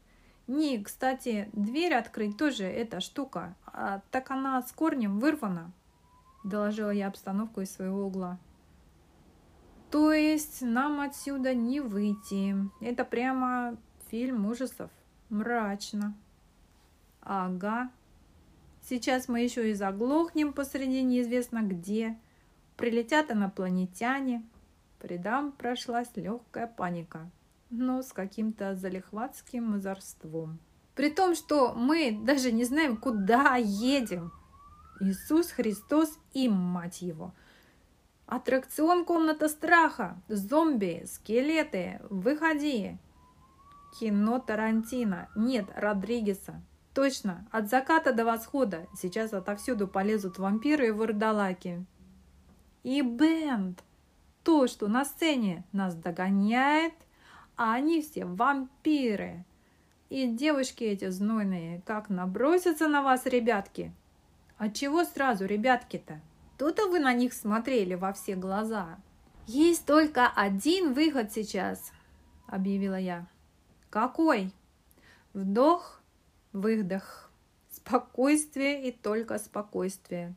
не, 0.47 0.83
кстати, 0.83 1.49
дверь 1.53 1.94
открыть 1.94 2.37
тоже 2.37 2.64
эта 2.64 3.01
штука, 3.01 3.57
а 3.66 4.03
так 4.11 4.31
она 4.31 4.61
с 4.61 4.73
корнем 4.73 5.18
вырвана, 5.18 5.73
доложила 6.44 6.90
я 6.90 7.09
обстановку 7.09 7.62
из 7.62 7.70
своего 7.70 8.07
угла. 8.07 8.38
То 9.90 10.12
есть 10.12 10.61
нам 10.61 11.01
отсюда 11.01 11.55
не 11.55 11.81
выйти. 11.81 12.57
Это 12.81 13.05
прямо 13.05 13.77
фильм 14.11 14.47
ужасов. 14.47 14.90
Мрачно. 15.31 16.14
Ага. 17.23 17.90
Сейчас 18.83 19.29
мы 19.29 19.40
еще 19.40 19.70
и 19.70 19.75
заглохнем 19.75 20.53
посреди 20.53 21.03
неизвестно 21.03 21.62
где. 21.62 22.18
Прилетят 22.77 23.31
инопланетяне. 23.31 24.42
По 25.05 25.07
рядам 25.07 25.53
прошлась 25.53 26.09
легкая 26.14 26.67
паника, 26.67 27.31
но 27.69 28.01
с 28.01 28.11
каким-то 28.14 28.75
залихватским 28.75 29.75
озорством. 29.75 30.59
При 30.95 31.11
том, 31.11 31.35
что 31.35 31.75
мы 31.75 32.19
даже 32.23 32.51
не 32.51 32.64
знаем, 32.64 32.97
куда 32.97 33.57
едем. 33.57 34.33
Иисус 35.01 35.51
Христос 35.51 36.19
и 36.33 36.49
мать 36.49 37.03
его. 37.03 37.35
Аттракцион 38.25 39.05
«Комната 39.05 39.51
страха», 39.51 40.17
зомби, 40.29 41.05
скелеты, 41.07 42.01
выходи. 42.09 42.97
Кино 44.01 44.38
Тарантино, 44.38 45.29
нет, 45.37 45.67
Родригеса. 45.77 46.62
Точно, 46.95 47.47
от 47.51 47.69
заката 47.69 48.14
до 48.14 48.25
восхода. 48.25 48.87
Сейчас 48.97 49.35
отовсюду 49.35 49.87
полезут 49.87 50.38
вампиры 50.38 50.88
и 50.88 50.93
вурдалаки. 50.93 51.85
И 52.85 53.03
бенд. 53.03 53.83
То, 54.45 54.67
что 54.67 54.89
на 54.89 55.05
сцене 55.05 55.65
нас 55.73 55.95
догоняет, 55.95 56.95
а 57.57 57.75
они 57.75 58.03
все 58.03 58.27
вампиры. 58.27 59.45
И 60.11 60.27
девушки 60.29 60.85
эти 60.85 61.09
знойные, 61.09 61.81
как 61.87 62.11
набросятся 62.11 62.87
на 62.87 63.03
вас, 63.03 63.27
ребятки. 63.27 63.93
А 64.59 64.69
чего 64.69 65.05
сразу, 65.05 65.47
ребятки-то? 65.47 66.21
То-то 66.59 66.89
вы 66.89 67.01
на 67.01 67.13
них 67.13 67.33
смотрели 67.33 67.95
во 67.95 68.13
все 68.13 68.37
глаза. 68.37 68.99
Есть 69.47 69.87
только 69.87 70.29
один 70.29 70.93
выход 70.93 71.33
сейчас, 71.33 71.93
объявила 72.47 72.99
я. 72.99 73.27
Какой? 73.91 74.53
Вдох, 75.33 76.01
выдох, 76.53 77.31
спокойствие 77.71 78.89
и 78.89 78.93
только 78.93 79.39
спокойствие. 79.39 80.35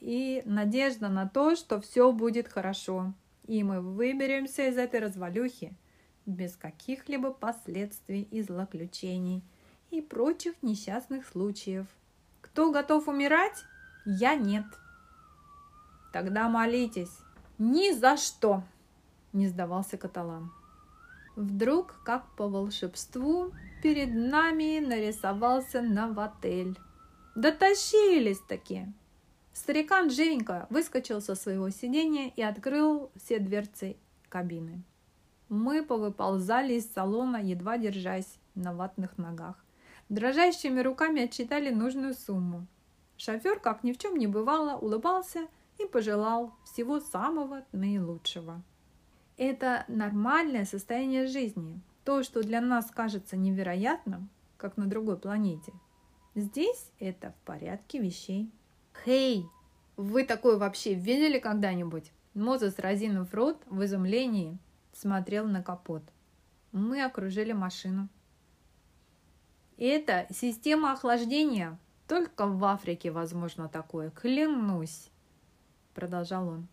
И 0.00 0.42
надежда 0.44 1.08
на 1.08 1.28
то, 1.28 1.54
что 1.54 1.80
все 1.80 2.10
будет 2.12 2.48
хорошо, 2.48 3.12
и 3.46 3.62
мы 3.62 3.80
выберемся 3.80 4.68
из 4.68 4.76
этой 4.76 5.00
развалюхи 5.00 5.76
без 6.26 6.56
каких-либо 6.56 7.32
последствий 7.32 8.22
и 8.22 8.42
злоключений 8.42 9.42
и 9.90 10.00
прочих 10.00 10.54
несчастных 10.62 11.26
случаев. 11.26 11.86
Кто 12.40 12.70
готов 12.70 13.08
умирать? 13.08 13.64
Я 14.06 14.34
нет. 14.34 14.64
Тогда 16.12 16.48
молитесь. 16.48 17.18
Ни 17.58 17.92
за 17.92 18.16
что! 18.16 18.62
Не 19.32 19.48
сдавался 19.48 19.96
Каталан. 19.96 20.52
Вдруг, 21.36 22.00
как 22.04 22.26
по 22.36 22.48
волшебству, 22.48 23.52
перед 23.82 24.14
нами 24.14 24.78
нарисовался 24.80 25.80
новотель. 25.80 26.78
Дотащились-таки! 27.34 28.92
Старикан 29.52 30.10
Женька 30.10 30.66
выскочил 30.70 31.20
со 31.20 31.34
своего 31.34 31.70
сиденья 31.70 32.32
и 32.34 32.42
открыл 32.42 33.10
все 33.16 33.38
дверцы 33.38 33.96
кабины. 34.28 34.82
Мы 35.48 35.82
повыползали 35.82 36.74
из 36.74 36.90
салона, 36.90 37.36
едва 37.36 37.76
держась 37.76 38.38
на 38.54 38.72
ватных 38.72 39.18
ногах. 39.18 39.62
Дрожащими 40.08 40.80
руками 40.80 41.22
отчитали 41.22 41.70
нужную 41.70 42.14
сумму. 42.14 42.66
Шофер, 43.18 43.60
как 43.60 43.84
ни 43.84 43.92
в 43.92 43.98
чем 43.98 44.16
не 44.16 44.26
бывало, 44.26 44.78
улыбался 44.78 45.46
и 45.78 45.86
пожелал 45.86 46.54
всего 46.64 47.00
самого 47.00 47.64
наилучшего. 47.72 48.62
Это 49.36 49.84
нормальное 49.88 50.64
состояние 50.64 51.26
жизни, 51.26 51.80
то, 52.04 52.22
что 52.22 52.42
для 52.42 52.60
нас 52.60 52.90
кажется 52.90 53.36
невероятным, 53.36 54.28
как 54.56 54.76
на 54.76 54.86
другой 54.86 55.18
планете, 55.18 55.72
здесь 56.34 56.90
это 56.98 57.32
в 57.32 57.46
порядке 57.46 57.98
вещей. 57.98 58.50
Хей, 59.04 59.48
вы 59.96 60.24
такое 60.24 60.58
вообще 60.58 60.94
видели 60.94 61.38
когда-нибудь? 61.40 62.12
Мозес, 62.34 62.78
разинув 62.78 63.34
рот, 63.34 63.60
в 63.66 63.84
изумлении 63.84 64.58
смотрел 64.92 65.46
на 65.46 65.62
капот. 65.62 66.02
Мы 66.70 67.02
окружили 67.02 67.52
машину. 67.52 68.08
Это 69.76 70.26
система 70.30 70.92
охлаждения. 70.92 71.78
Только 72.06 72.46
в 72.46 72.64
Африке 72.64 73.10
возможно 73.10 73.68
такое, 73.68 74.10
клянусь, 74.10 75.10
продолжал 75.94 76.48
он. 76.48 76.68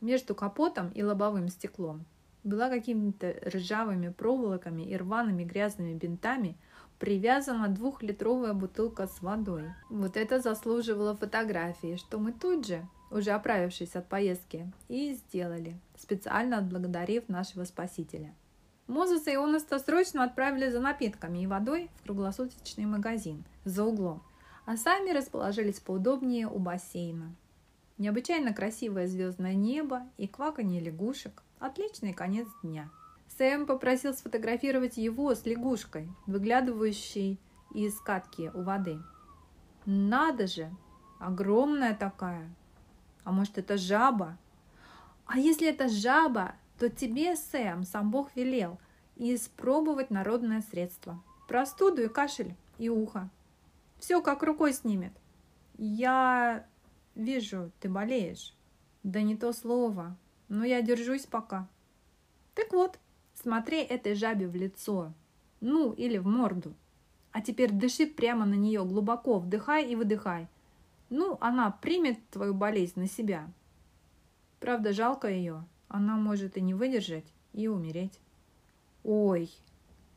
Между 0.00 0.34
капотом 0.34 0.90
и 0.90 1.02
лобовым 1.02 1.48
стеклом 1.48 2.04
была 2.44 2.68
какими-то 2.68 3.34
ржавыми 3.46 4.10
проволоками 4.10 4.82
и 4.82 4.96
рваными 4.96 5.42
грязными 5.42 5.94
бинтами 5.94 6.56
привязана 6.98 7.68
двухлитровая 7.68 8.52
бутылка 8.52 9.06
с 9.06 9.20
водой. 9.20 9.72
Вот 9.90 10.16
это 10.16 10.40
заслуживало 10.40 11.16
фотографии, 11.16 11.96
что 11.96 12.18
мы 12.18 12.32
тут 12.32 12.66
же, 12.66 12.86
уже 13.10 13.30
оправившись 13.30 13.96
от 13.96 14.08
поездки, 14.08 14.72
и 14.88 15.14
сделали, 15.14 15.78
специально 15.96 16.58
отблагодарив 16.58 17.28
нашего 17.28 17.64
спасителя. 17.64 18.34
Мозес 18.86 19.26
и 19.26 19.34
Ионеста 19.34 19.78
срочно 19.78 20.24
отправили 20.24 20.70
за 20.70 20.80
напитками 20.80 21.42
и 21.42 21.46
водой 21.46 21.90
в 21.96 22.04
круглосуточный 22.04 22.86
магазин 22.86 23.44
за 23.64 23.84
углом, 23.84 24.22
а 24.64 24.76
сами 24.76 25.10
расположились 25.10 25.80
поудобнее 25.80 26.48
у 26.48 26.58
бассейна. 26.58 27.34
Необычайно 27.98 28.52
красивое 28.52 29.06
звездное 29.06 29.54
небо 29.54 30.02
и 30.18 30.28
кваканье 30.28 30.80
лягушек– 30.80 31.42
отличный 31.58 32.12
конец 32.12 32.46
дня– 32.62 32.90
Сэм 33.36 33.66
попросил 33.66 34.14
сфотографировать 34.14 34.96
его 34.96 35.34
с 35.34 35.44
лягушкой, 35.44 36.08
выглядывающей 36.26 37.38
из 37.74 37.98
катки 38.00 38.50
у 38.54 38.62
воды. 38.62 38.98
Надо 39.84 40.46
же, 40.46 40.70
огромная 41.18 41.94
такая. 41.94 42.48
А 43.24 43.32
может, 43.32 43.58
это 43.58 43.76
жаба? 43.76 44.38
А 45.26 45.38
если 45.38 45.68
это 45.68 45.88
жаба, 45.88 46.54
то 46.78 46.88
тебе, 46.88 47.36
Сэм, 47.36 47.84
сам 47.84 48.10
Бог 48.10 48.34
велел 48.36 48.78
испробовать 49.16 50.10
народное 50.10 50.62
средство. 50.62 51.22
Простуду 51.48 52.02
и 52.02 52.08
кашель, 52.08 52.54
и 52.78 52.88
ухо. 52.88 53.30
Все 53.98 54.20
как 54.20 54.42
рукой 54.42 54.72
снимет. 54.72 55.12
Я 55.78 56.66
вижу, 57.14 57.70
ты 57.80 57.88
болеешь. 57.88 58.54
Да 59.02 59.22
не 59.22 59.36
то 59.36 59.52
слово, 59.52 60.16
но 60.48 60.64
я 60.64 60.82
держусь 60.82 61.26
пока. 61.26 61.68
Так 62.54 62.72
вот, 62.72 62.98
Смотри 63.46 63.78
этой 63.78 64.16
жабе 64.16 64.48
в 64.48 64.56
лицо. 64.56 65.12
Ну, 65.60 65.92
или 65.92 66.18
в 66.18 66.26
морду. 66.26 66.74
А 67.30 67.40
теперь 67.40 67.70
дыши 67.70 68.04
прямо 68.04 68.44
на 68.44 68.54
нее 68.54 68.84
глубоко, 68.84 69.38
вдыхай 69.38 69.86
и 69.86 69.94
выдыхай. 69.94 70.48
Ну, 71.10 71.38
она 71.40 71.70
примет 71.70 72.18
твою 72.30 72.54
болезнь 72.54 72.98
на 72.98 73.06
себя. 73.06 73.48
Правда, 74.58 74.92
жалко 74.92 75.28
ее. 75.30 75.64
Она 75.86 76.16
может 76.16 76.56
и 76.56 76.60
не 76.60 76.74
выдержать, 76.74 77.32
и 77.52 77.68
умереть. 77.68 78.18
Ой, 79.04 79.48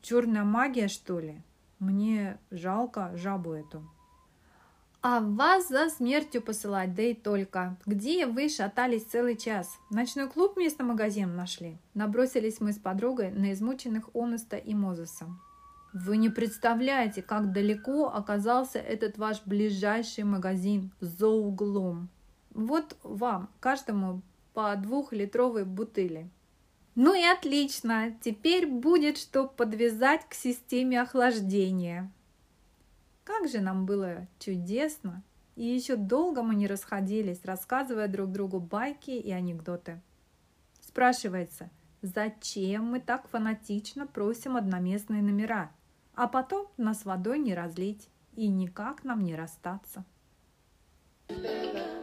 черная 0.02 0.42
магия, 0.42 0.88
что 0.88 1.20
ли? 1.20 1.40
Мне 1.78 2.36
жалко 2.50 3.16
жабу 3.16 3.52
эту. 3.52 3.88
А 5.02 5.20
вас 5.20 5.68
за 5.68 5.88
смертью 5.88 6.42
посылать, 6.42 6.94
да 6.94 7.02
и 7.02 7.14
только. 7.14 7.78
Где 7.86 8.26
вы 8.26 8.50
шатались 8.50 9.04
целый 9.04 9.34
час? 9.34 9.78
Ночной 9.88 10.28
клуб 10.28 10.56
вместо 10.56 10.84
магазин 10.84 11.34
нашли? 11.36 11.78
Набросились 11.94 12.60
мы 12.60 12.74
с 12.74 12.78
подругой 12.78 13.30
на 13.30 13.52
измученных 13.52 14.10
Онеста 14.12 14.58
и 14.58 14.74
Мозеса. 14.74 15.26
Вы 15.94 16.18
не 16.18 16.28
представляете, 16.28 17.22
как 17.22 17.50
далеко 17.50 18.08
оказался 18.08 18.78
этот 18.78 19.16
ваш 19.16 19.40
ближайший 19.46 20.24
магазин 20.24 20.92
за 21.00 21.28
углом. 21.28 22.10
Вот 22.52 22.94
вам, 23.02 23.48
каждому 23.58 24.20
по 24.52 24.76
двухлитровой 24.76 25.64
бутыли. 25.64 26.28
Ну 26.94 27.14
и 27.14 27.22
отлично, 27.24 28.14
теперь 28.20 28.66
будет 28.66 29.16
что 29.16 29.46
подвязать 29.46 30.28
к 30.28 30.34
системе 30.34 31.00
охлаждения. 31.00 32.12
Как 33.24 33.48
же 33.48 33.60
нам 33.60 33.86
было 33.86 34.26
чудесно! 34.38 35.22
И 35.56 35.64
еще 35.64 35.96
долго 35.96 36.42
мы 36.42 36.54
не 36.54 36.66
расходились, 36.66 37.44
рассказывая 37.44 38.08
друг 38.08 38.32
другу 38.32 38.60
байки 38.60 39.10
и 39.10 39.30
анекдоты. 39.30 40.00
Спрашивается, 40.80 41.70
зачем 42.02 42.84
мы 42.86 43.00
так 43.00 43.28
фанатично 43.28 44.06
просим 44.06 44.56
одноместные 44.56 45.22
номера, 45.22 45.70
а 46.14 46.28
потом 46.28 46.66
нас 46.76 47.04
водой 47.04 47.38
не 47.38 47.54
разлить 47.54 48.08
и 48.36 48.48
никак 48.48 49.04
нам 49.04 49.22
не 49.22 49.34
расстаться. 49.34 50.04
thank 51.28 51.76
you 51.76 51.99